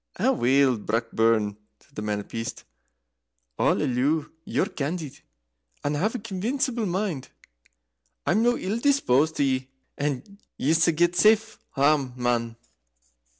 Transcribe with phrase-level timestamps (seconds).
[0.19, 2.55] "Aweel, Brockburn," said the Man of Peace,
[3.59, 5.19] "I'll alloo ye're candid,
[5.83, 7.29] and have a convincible mind.
[8.25, 9.67] I'm no ill disposit to ye,
[9.99, 12.55] and yese get safe hame, man."